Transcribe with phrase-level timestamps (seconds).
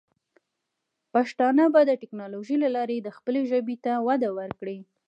[1.13, 4.79] پښتانه به د ټیکنالوجۍ له لارې د خپلې ژبې ته وده ورکړي.